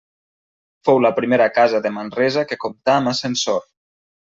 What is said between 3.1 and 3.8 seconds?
ascensor.